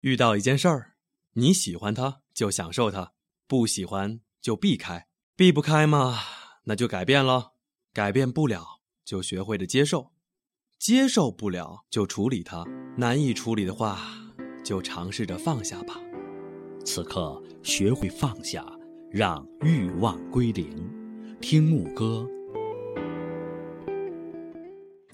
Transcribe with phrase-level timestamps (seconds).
[0.00, 0.92] 遇到一件事儿，
[1.34, 3.12] 你喜欢它就享受它，
[3.46, 5.06] 不喜欢就避开。
[5.36, 6.18] 避不开嘛，
[6.64, 7.52] 那就改变了；
[7.92, 10.12] 改变不了，就学会了接受；
[10.78, 12.64] 接受不了，就处理它；
[12.96, 13.98] 难以处理的话，
[14.64, 16.00] 就尝试着放下吧。
[16.82, 18.64] 此刻学会放下，
[19.10, 20.88] 让欲望归零。
[21.42, 22.26] 听牧歌。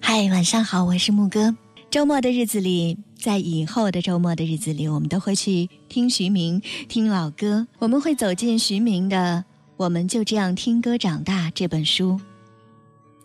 [0.01, 1.57] 嗨，晚上好，我是牧歌。
[1.89, 7.67] 周末的日子里，在以后的周末的日子里，我们都会去听徐明，听老歌。
[7.79, 9.45] 我们会走进徐明的
[9.77, 12.21] 《我们就这样听歌长大》这本书。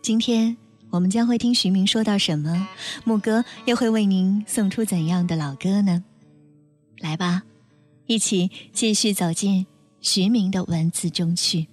[0.02, 0.56] 今天
[0.90, 2.68] 我们将会听徐明说到什么？
[3.04, 6.04] 牧歌又会为您送出怎样的老歌呢？
[7.00, 7.44] 来吧，
[8.06, 9.66] 一起继续走进
[10.00, 11.68] 徐明的文字中去。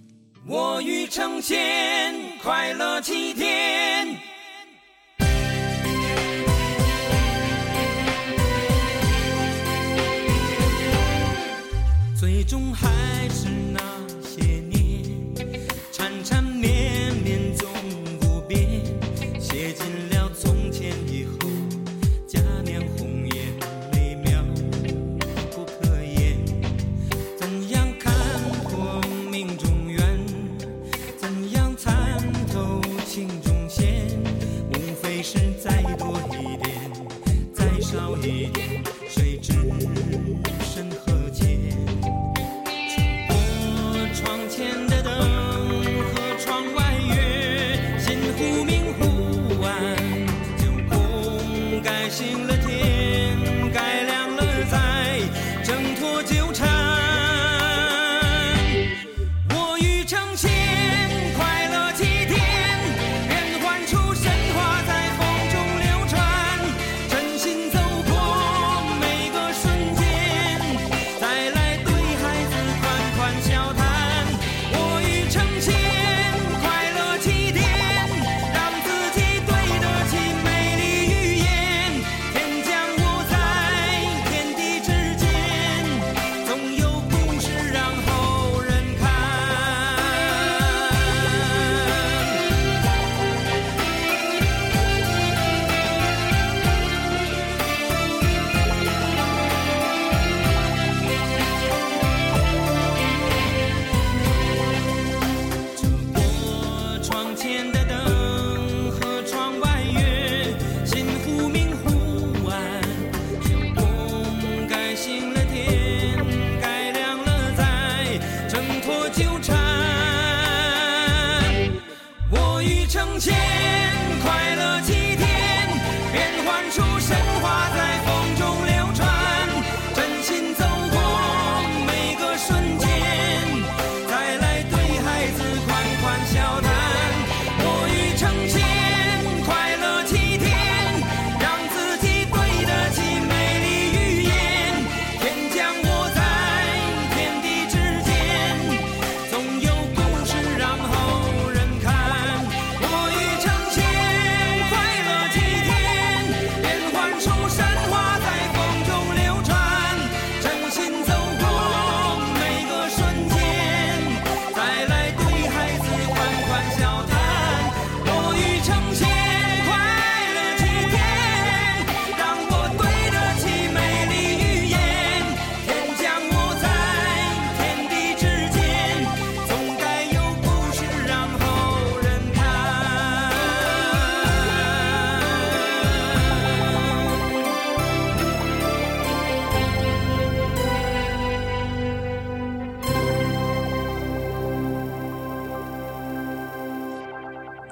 [0.47, 4.27] 我欲成仙快乐七天。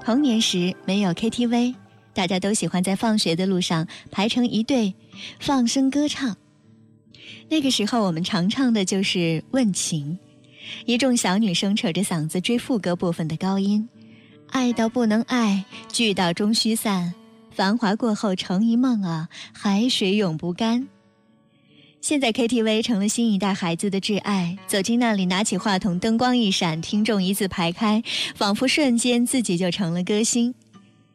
[0.06, 1.74] 童年时没有 KTV，
[2.14, 4.94] 大家都喜欢在放学的路上排成一队，
[5.40, 6.36] 放声歌唱。
[7.48, 9.18] 那个时候，我们常唱的就是
[9.50, 10.12] 《问情》，
[10.84, 13.88] 一众小女生扯着嗓子追副歌部分的高音
[14.50, 17.12] ：“爱到不能爱，聚到终须散，
[17.50, 20.86] 繁华过后成一梦啊，海水永不干。”
[22.06, 28.00] 现在 KTV 成了新一代孩子的挚爱，走进那里，拿起话筒，灯光一闪，听众一字排开，
[28.36, 30.54] 仿佛瞬间自己就成了歌星。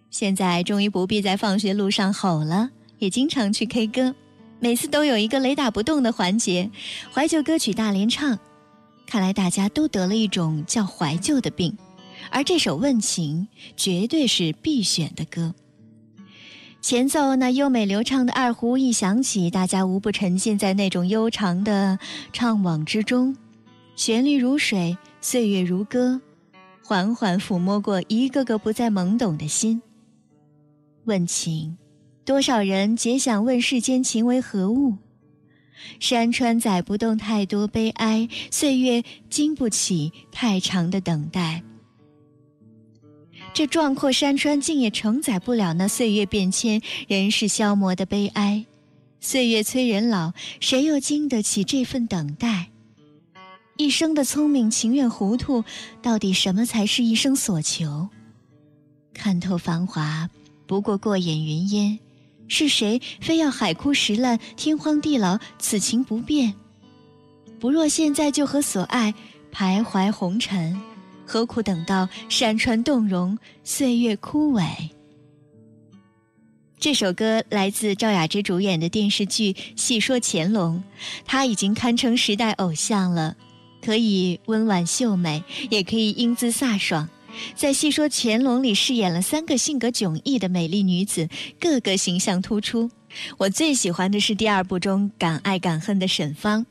[0.09, 4.13] 现在终于不必在放学路上吼了，也经常去 K 歌，
[4.59, 6.69] 每次都有一个雷打不动的环节，
[7.13, 8.37] 怀旧歌曲大联唱。
[9.07, 11.73] 看来大家都得了一种叫怀旧的病，
[12.29, 13.47] 而这首《问情》
[13.77, 15.55] 绝对是必选的歌。
[16.81, 21.99] 前奏那优美流畅的二胡一响起，大家无不沉浸在那种悠长的
[22.33, 23.37] 怅惘之中。
[23.95, 26.19] 旋律如水，岁月如歌，
[26.83, 29.79] 缓缓抚摸过一个个不再懵懂的心。
[31.05, 31.77] 问情，
[32.25, 34.97] 多少人皆想问世间情为何物？
[35.99, 41.63] 山川载不动太多悲哀，岁月经不起太长的等待。
[43.53, 48.65] 这壮阔山川竟也承载不了那岁月变迁、人世消磨的悲哀。
[49.19, 52.69] 岁月催人老，谁又经得起这份等待？
[53.77, 55.63] 一生的聪明情愿糊涂，
[56.01, 58.09] 到底什么才是一生所求？
[59.13, 60.29] 看透繁华，
[60.65, 61.99] 不过过眼云烟。
[62.47, 66.53] 是谁非要海枯石烂、天荒地老，此情不变？
[67.59, 69.13] 不若现在就和所爱
[69.53, 70.79] 徘徊红尘，
[71.31, 74.65] 何苦等到山川动容、岁月枯萎？
[76.77, 80.83] 这首歌来自赵雅芝主演的电视剧《戏说乾隆》，
[81.23, 83.37] 她已经堪称时代偶像了，
[83.81, 87.07] 可以温婉秀美，也可以英姿飒爽。
[87.55, 91.29] 在《戏说乾隆》里饰演了三个性格迥异的美丽女子，
[91.61, 92.91] 个个形象突出。
[93.37, 96.65] 我最喜欢的是第二部中敢爱敢恨的沈芳，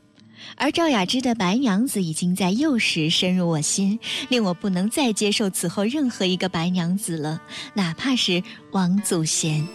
[0.55, 3.99] 而赵雅芝的白娘子已经在幼时深入我心，
[4.29, 7.41] 令我不能再接受此后任何一个白娘子了，
[7.73, 9.67] 哪怕是王祖贤。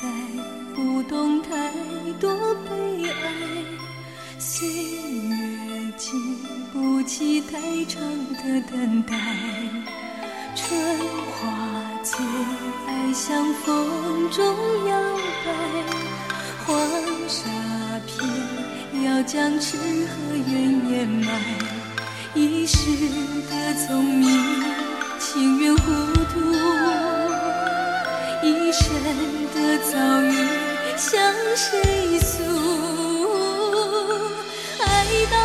[0.00, 0.04] 再
[0.76, 1.50] 不懂太
[2.20, 2.70] 多悲
[3.10, 3.14] 哀，
[4.38, 6.36] 岁月经
[6.72, 8.00] 不起太长
[8.36, 9.16] 的等待，
[10.54, 10.70] 春
[11.32, 11.42] 花
[12.04, 12.24] 最
[12.86, 14.46] 爱向风中
[14.86, 14.96] 摇
[15.44, 15.50] 摆，
[16.64, 16.78] 黄
[17.26, 17.50] 沙
[18.06, 21.28] 片要将痴和怨掩埋，
[22.36, 22.76] 一世
[23.50, 24.28] 的聪明
[25.18, 25.82] 情愿糊
[26.14, 26.27] 涂。
[31.56, 32.42] 谁诉？
[34.80, 34.86] 爱
[35.30, 35.37] 到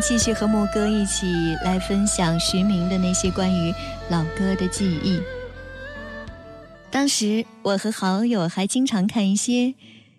[0.00, 1.26] 继续和莫哥一起
[1.64, 3.72] 来分享徐明的那些关于
[4.10, 5.20] 老歌的记忆。
[6.90, 9.74] 当时我和好友还经常看一些。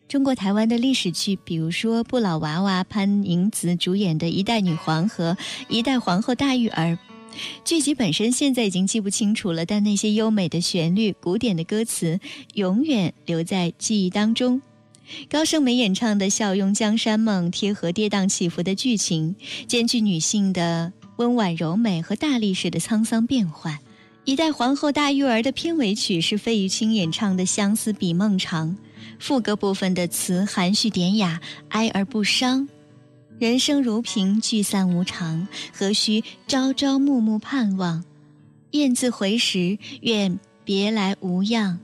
[0.07, 5.33] 中国台湾的历史剧，比如说不老娃娃潘迎紫主演的《一代女皇》和
[5.67, 6.85] 《一代皇后大玉儿》，
[7.63, 12.19] 剧集本身现在已经记不清楚了，但那些优美的旋律、古典的歌词，
[12.55, 14.63] 永远留在记忆当中。
[15.29, 19.35] 高胜美演唱的《笑拥江山梦》，贴合跌宕起伏的剧情，
[19.67, 23.75] 兼具女性的温婉柔美和大历史的沧桑变幻。
[24.25, 28.69] 《一代皇后大玉儿》的片尾曲是费玉清演唱的《相思比梦长》。
[29.17, 32.67] 副歌部分的词含蓄典雅，哀而不伤。
[33.39, 38.03] 人生如萍，聚散无常，何须朝朝暮暮盼望？
[38.71, 41.79] 雁字回时，愿别来无恙。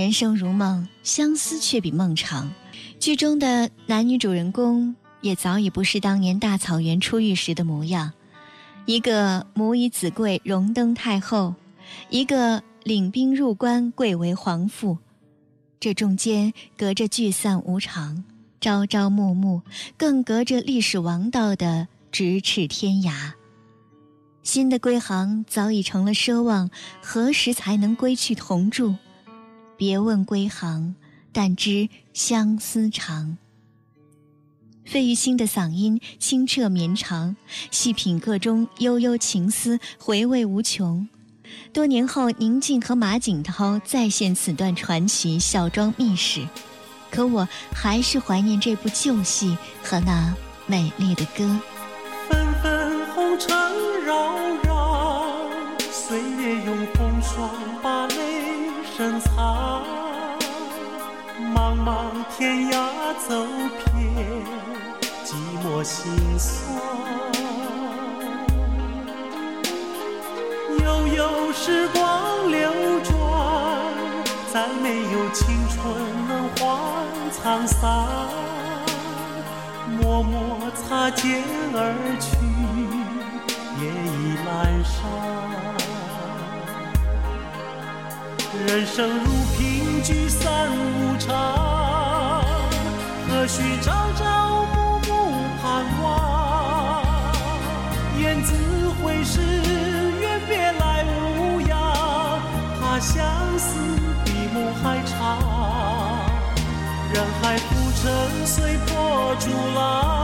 [0.00, 2.50] 人生如梦，相思却比梦长。
[2.98, 8.10] 剧中的男女主人公也早已不是当年大草原初遇时的模样，
[8.86, 11.54] 一个母以子贵，荣登太后；
[12.08, 14.96] 一个领兵入关，贵为皇父。
[15.78, 18.24] 这中间隔着聚散无常、
[18.58, 19.60] 朝朝暮暮，
[19.98, 23.32] 更隔着历史王道的咫尺天涯。
[24.42, 26.70] 新的归航早已成了奢望，
[27.02, 28.94] 何时才能归去同住？
[29.80, 30.94] 别问归航，
[31.32, 33.38] 但知相思长。
[34.84, 37.34] 费玉清的嗓音清澈绵长，
[37.70, 41.08] 细品个中悠悠情思，回味无穷。
[41.72, 46.46] 多年后，宁静和马景涛再现此段传奇孝庄秘史，
[47.10, 50.34] 可我还是怀念这部旧戏和那
[50.66, 51.58] 美丽的歌。
[52.28, 53.56] 纷纷红尘
[54.04, 54.39] 扰，
[62.40, 62.74] 天涯
[63.28, 63.44] 走
[63.92, 64.00] 遍，
[65.26, 66.50] 寂寞心酸。
[70.82, 72.72] 悠悠时光流
[73.04, 73.12] 转，
[74.50, 75.78] 再没有青春
[76.28, 76.64] 能换
[77.30, 78.08] 沧桑。
[80.00, 81.44] 默默擦肩
[81.74, 82.38] 而去，
[83.82, 83.84] 夜
[84.16, 84.16] 已
[84.48, 84.48] 阑
[84.88, 84.96] 珊。
[88.66, 91.28] 人生如萍，聚散无常，
[93.40, 95.32] 何须朝朝暮暮
[95.62, 97.02] 盼望？
[98.18, 98.52] 雁字
[99.02, 99.40] 回时，
[100.20, 102.38] 愿别来无恙。
[102.78, 103.24] 怕相
[103.58, 103.78] 思
[104.26, 105.38] 比梦还长。
[107.14, 110.19] 人海浮沉，随波逐浪，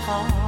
[0.00, 0.41] 梦还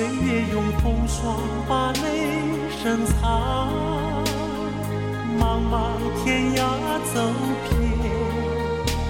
[0.00, 1.36] 岁月用风霜
[1.68, 2.00] 把泪
[2.70, 3.68] 深藏。
[5.38, 6.58] 茫茫天涯
[7.12, 7.20] 走
[7.68, 7.70] 遍，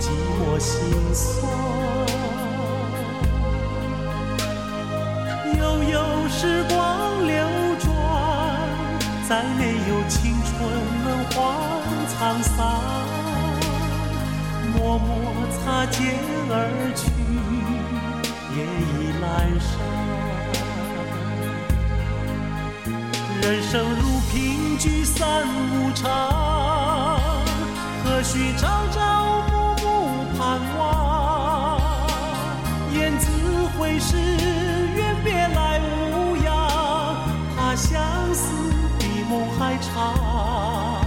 [0.01, 0.75] 寂寞心
[1.15, 1.25] 酸。
[5.61, 5.95] 悠悠
[6.29, 7.39] 时光流
[7.79, 7.89] 转，
[9.29, 10.51] 再没有青春
[11.05, 11.37] 能换
[12.11, 12.51] 沧桑。
[14.75, 15.09] 默默
[15.53, 16.19] 擦肩
[16.51, 16.53] 而
[16.97, 17.07] 去，
[18.57, 18.59] 夜
[18.91, 19.25] 已阑
[19.61, 20.00] 珊。
[23.43, 27.19] 人生如萍，聚散无常，
[28.05, 31.81] 何须朝朝暮暮盼望？
[32.93, 33.31] 雁字
[33.79, 34.19] 回时，
[34.95, 37.17] 愿别来无恙。
[37.57, 38.03] 怕相
[38.35, 38.53] 思
[38.99, 41.01] 比梦还长。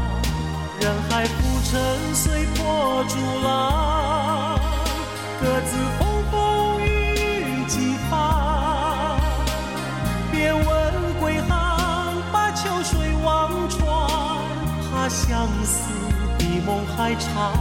[0.80, 4.60] 人海浮沉，随波逐浪，
[5.40, 5.78] 各自
[15.14, 15.92] 相思
[16.40, 17.54] 比梦还长。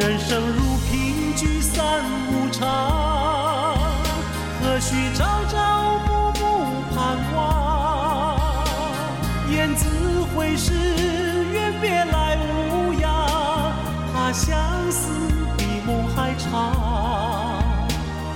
[0.00, 2.66] 人生如萍，聚散无常，
[4.60, 6.42] 何须朝朝暮暮
[6.92, 8.36] 盼望？
[9.48, 9.86] 雁字
[10.34, 10.72] 回时，
[11.52, 13.72] 愿别来无恙。
[14.12, 15.12] 怕相思
[15.56, 17.62] 比梦还长。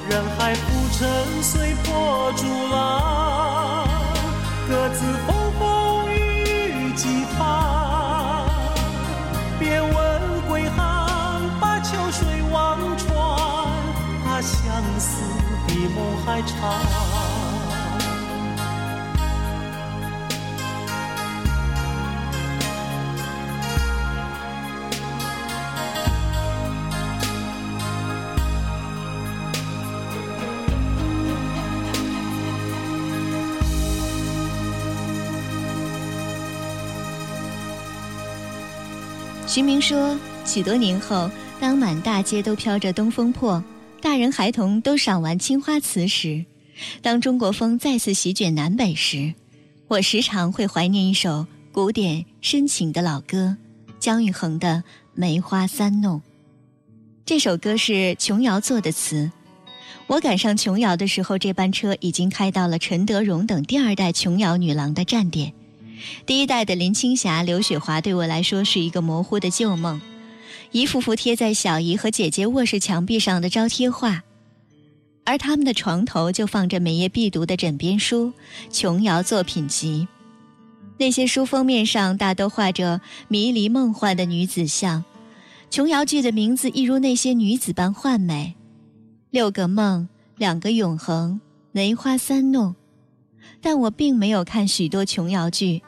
[0.09, 3.89] 人海浮沉，随波逐浪，
[4.69, 5.05] 各自
[16.25, 16.57] 还长。
[39.47, 43.61] 徐明说，许多年后，当满大街都飘着东风破，
[44.01, 46.45] 大人孩童都赏完青花瓷时，
[47.03, 49.35] 当中国风再次席卷南北时，
[49.89, 53.57] 我时常会怀念一首古典深情的老歌，
[53.99, 56.19] 姜育恒的《梅花三弄》。
[57.27, 59.31] 这首歌是琼瑶作的词。
[60.07, 65.53] 我赶上琼瑶的时候，这班车已经开到了陈德容等第二代琼瑶女郎的站点。
[66.25, 70.01] 第一代的林青霞、刘雪华对我来说是一个模糊的旧梦，
[70.73, 74.23] 一幅幅贴在小姨和姐姐卧室墙壁上的招贴画，
[75.25, 78.29] 而他们的床头就放着每夜必读的枕边书
[78.71, 80.07] 《琼瑶作品集》。
[80.97, 85.05] 那些书封面上大都画着迷离梦幻的女子像，
[85.71, 88.55] 琼瑶剧的名字一如那些女子般幻美。
[89.31, 91.41] 六个梦，两个永恒，
[91.73, 92.77] 梅花三弄。
[93.61, 95.83] 但我并没有看许多琼瑶剧。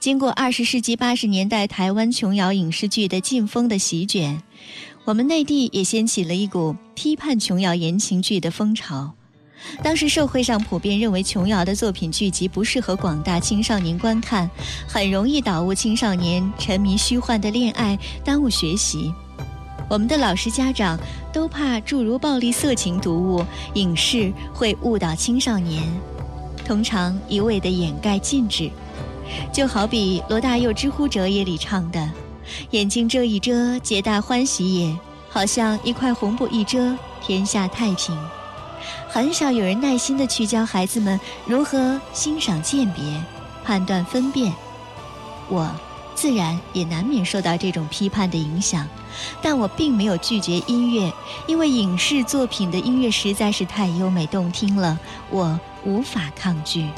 [0.00, 4.42] 经过二十世纪八十年代台湾琼瑶影视剧的劲风的席卷，
[5.04, 9.12] 我们内地也掀起了一股批判琼瑶言情剧的风潮。
[9.82, 14.50] 当时社会上普遍认为琼瑶的作品剧集不适合广大青少年观看，
[14.88, 19.12] 很容易导误青少年沉迷虚幻的恋爱，耽误学习。
[19.86, 20.98] 我们的老师、家长
[21.30, 25.82] 都怕诸如暴力、色情读物、影视会误导青少年，
[26.64, 28.70] 通常一味的掩盖禁止。
[29.52, 32.08] 就好比罗大佑《知乎者也》里唱的
[32.70, 34.96] ：“眼睛遮一遮，皆大欢喜也。”
[35.32, 38.18] 好像一块红布一遮，天下太平。
[39.08, 43.04] 很少有人耐心地去教孩子们如何欣赏鉴别、
[43.64, 44.52] 判断分辨。
[45.48, 45.70] 我
[46.16, 48.86] 自然也难免受到这种批判的影响。
[49.42, 51.12] 但我并没有拒绝音乐，
[51.46, 54.98] 因为影视作品的音乐实在是太优美动听了，
[55.30, 56.88] 我无法抗拒。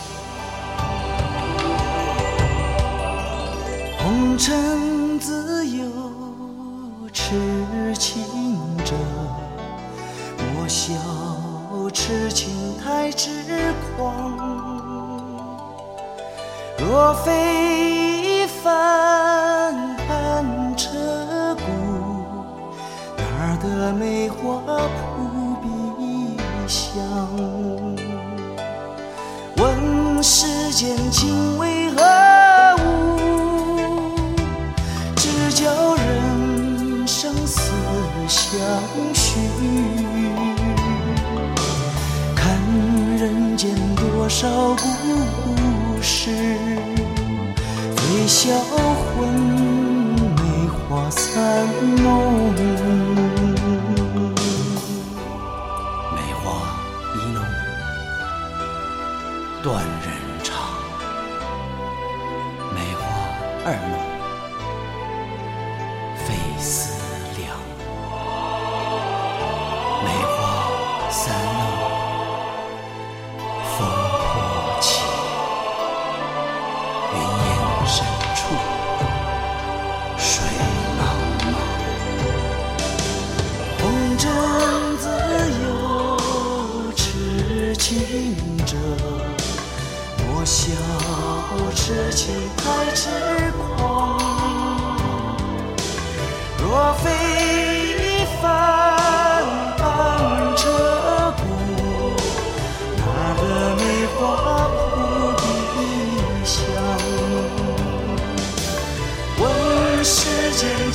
[4.32, 5.84] 红尘自有
[7.12, 8.24] 痴情
[8.82, 8.94] 者，
[10.54, 10.94] 莫笑
[11.92, 12.50] 痴情
[12.82, 13.28] 太痴
[13.94, 14.32] 狂。
[16.78, 19.74] 若非一番
[20.08, 20.88] 寒彻
[21.56, 21.64] 骨，
[23.18, 24.62] 哪儿的梅花
[24.96, 26.98] 扑鼻香？
[29.58, 32.00] 问世间情为何
[38.52, 38.60] 相
[39.14, 39.38] 许。
[42.36, 42.54] 看
[43.16, 46.30] 人间多少故事，
[47.96, 49.26] 最销魂
[50.36, 51.66] 梅花三
[52.02, 52.41] 弄。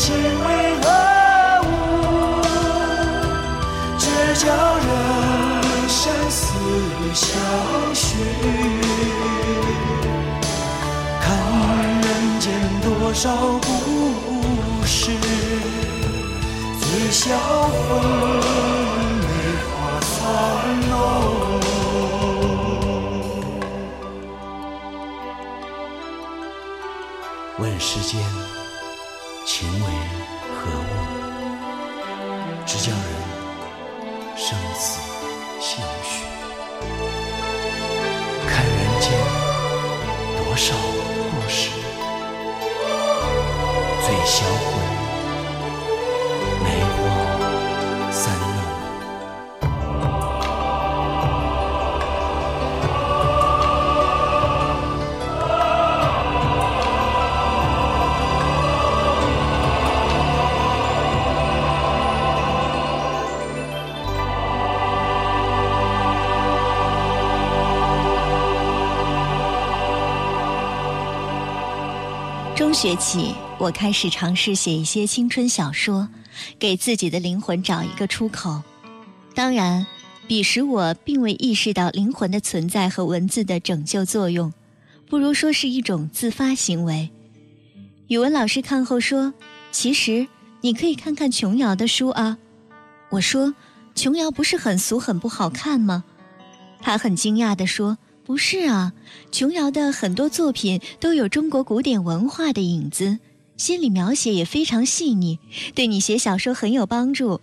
[0.08, 0.20] 情为
[0.84, 0.86] 何
[1.68, 1.70] 物？
[4.00, 4.46] 只教
[4.78, 4.88] 人
[5.90, 6.40] 生死
[7.14, 7.28] 相
[7.94, 8.06] 许。
[11.20, 11.26] 看
[12.00, 12.08] 人
[12.40, 12.46] 间
[12.82, 13.26] 多少
[13.60, 13.68] 故
[14.86, 15.12] 事，
[16.80, 17.26] 最销
[17.68, 17.76] 魂
[19.20, 19.28] 梅
[19.68, 20.16] 花三
[20.88, 20.92] 弄。
[27.60, 28.22] 问世间
[44.30, 44.60] 销魂
[46.62, 48.44] 梅花三弄。
[72.56, 76.08] 中学起，我开始尝试写一些青春小说，
[76.60, 78.62] 给自己的灵魂找一个出口。
[79.34, 79.88] 当然，
[80.28, 84.54] 彼时我并未意识到灵魂的存在和文字的拯救作用。
[85.10, 87.10] 不如说是一种自发行为。
[88.10, 89.34] 语文老师看后说
[89.72, 90.28] ：“其实
[90.62, 92.38] 你可以看看琼瑶的书啊。”
[93.10, 93.56] 我说
[93.96, 96.04] ：“琼瑶不是很俗很不好看吗？”
[96.80, 98.94] 他很惊讶地说：“不是啊，
[99.32, 103.18] 琼瑶的很多作品都有中国古典文化的影子，
[103.58, 105.40] 心理描写也非常细腻，
[105.76, 107.42] 对你写小说很有帮助。”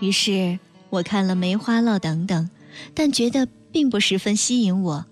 [0.00, 0.58] 于是
[0.90, 2.48] 我看了《梅花烙》等等，
[2.94, 5.06] 但觉得并不十分吸引我，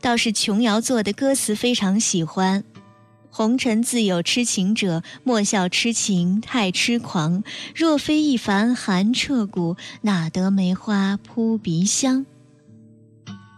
[0.00, 2.64] 倒是琼瑶做的歌词非常喜欢。
[3.30, 7.42] 红尘自有痴情者，莫笑痴情太痴狂。
[7.74, 12.26] 若非一番寒彻骨，哪得梅花扑鼻香？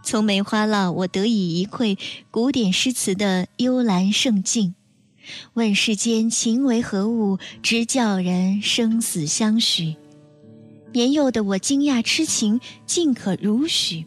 [0.05, 1.98] 从梅花烙，我得以一窥
[2.31, 4.74] 古典诗词的幽兰胜境。
[5.54, 9.96] 问世间情为何物，直叫人生死相许。
[10.92, 14.04] 年幼的我惊讶痴情，竟可如许。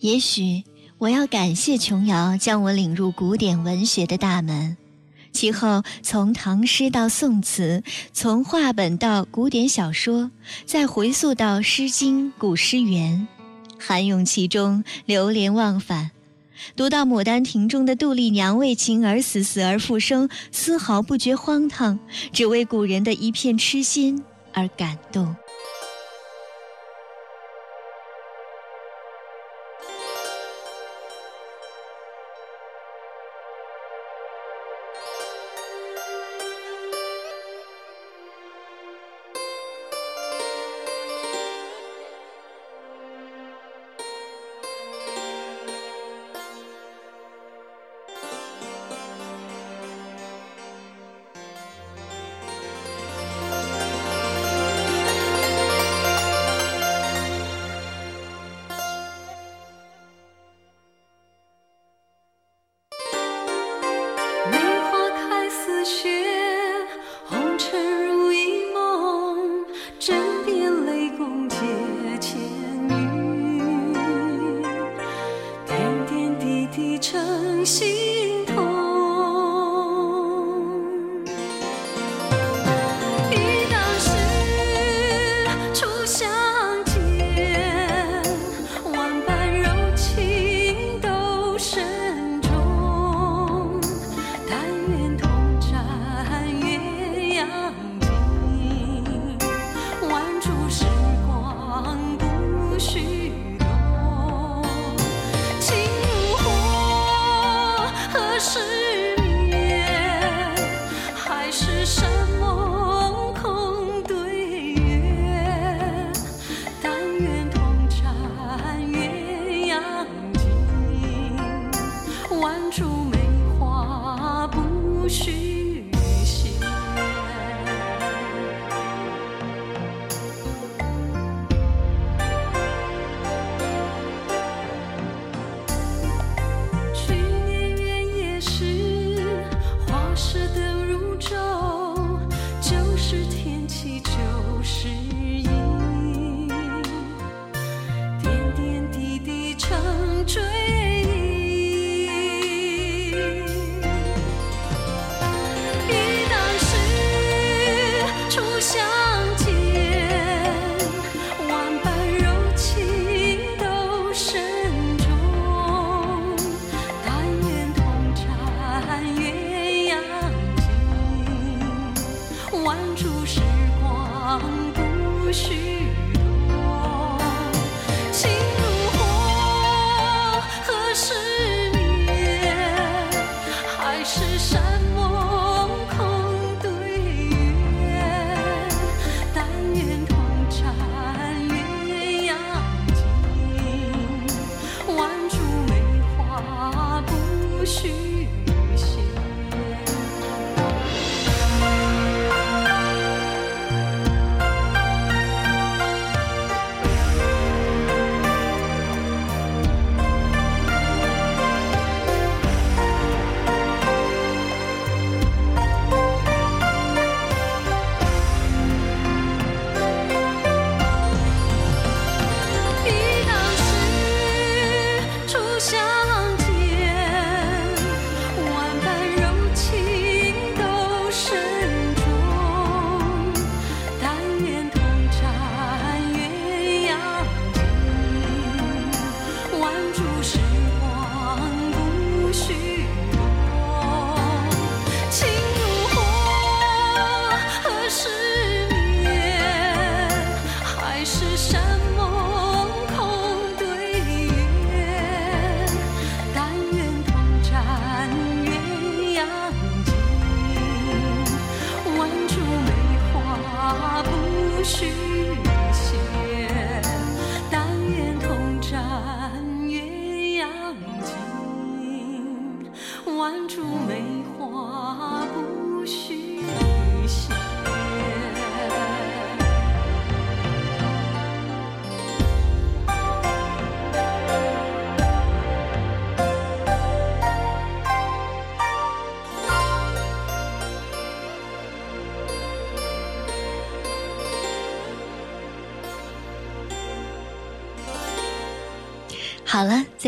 [0.00, 0.64] 也许。
[0.98, 4.76] 我要感谢琼瑶将我领入古典文学的大门，
[5.30, 10.32] 其后从唐诗到宋词，从话本到古典小说，
[10.66, 13.28] 再回溯到《诗经》古诗源，
[13.78, 16.10] 涵咏其中，流连忘返。
[16.76, 21.98] 读到《牡丹亭》中的杜丽娘为情而死，死而复生，丝毫不觉荒唐，
[22.32, 25.34] 只为古人的一片痴心而感动。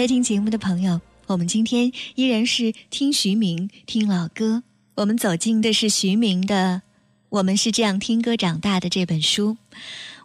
[0.01, 4.63] 在听节目的朋友，我们今天依然是听徐明听老歌。
[4.95, 6.81] 我们走进的是徐明的
[7.29, 9.59] 《我们是这样听歌长大的》这本书。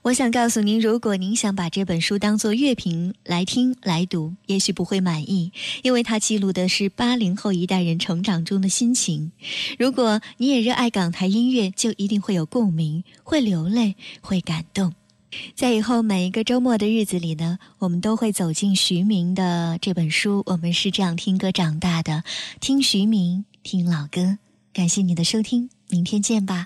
[0.03, 5.51] 我想告诉您，如果您想把这本书当做乐评来听来读，也许不会满意，
[5.83, 9.33] 因为它记录的是八零后一代人成长中的心情。
[9.77, 14.93] 如果你也热爱港台音乐，就一定会有共鸣，会流泪，会感动。
[15.55, 20.43] 在以后每一个周末的日子里呢，我们都会走进徐明的这本书。
[20.45, 22.23] 我们是这样听歌长大的，
[22.59, 24.37] 听徐明，听老歌。
[24.73, 26.65] 感谢你的收听，明天见吧。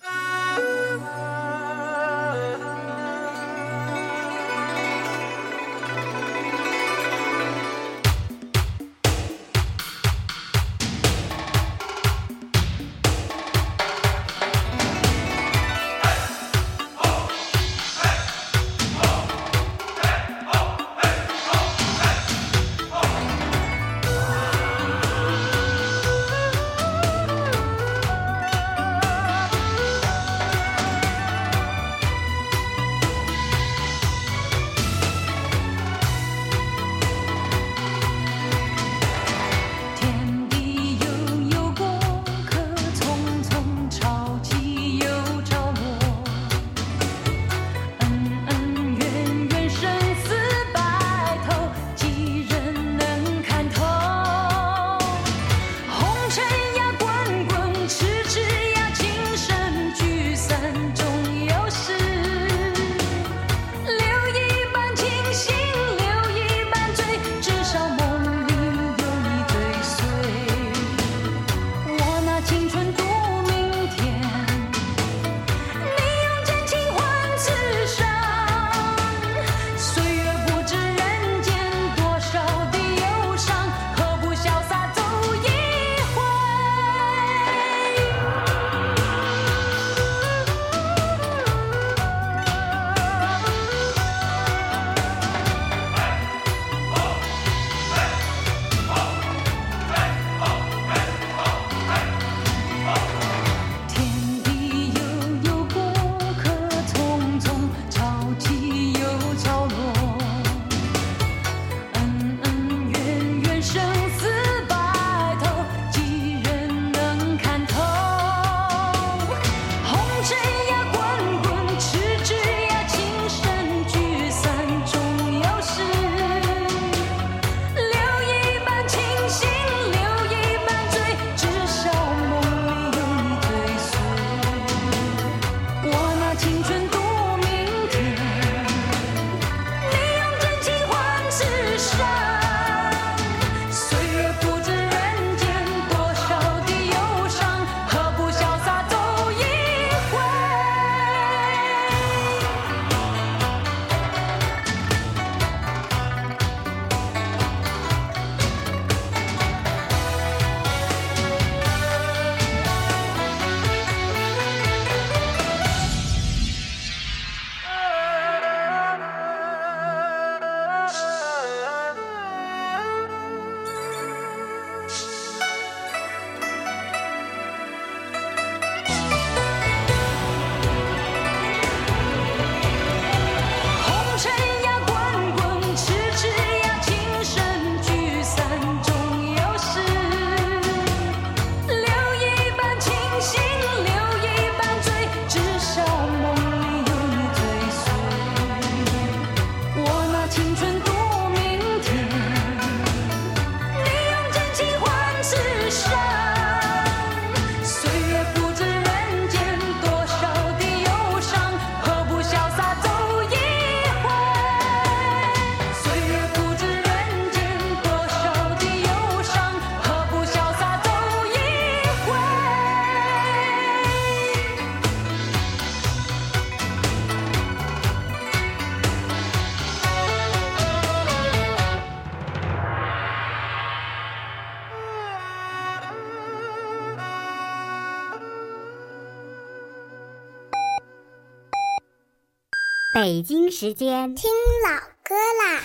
[243.01, 244.29] 北京时间听
[244.67, 245.61] 老歌啦。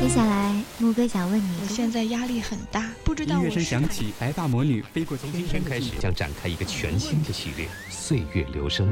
[0.00, 8.86] 接下来，木哥想问你，我现在压力很大，不知道音乐声响起，白发魔女飞过从今天开始将展开一个全新的系列《岁月留声》。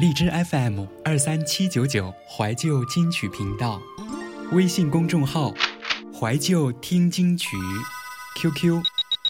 [0.00, 3.82] 荔枝 FM 二三七九九怀旧金曲频道，
[4.52, 5.52] 微信公众号
[6.14, 7.56] “怀旧听金曲
[8.40, 8.80] ”，QQ：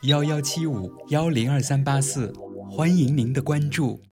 [0.02, 2.34] 幺幺七五幺零二三八四，
[2.70, 3.98] 欢迎您的关注。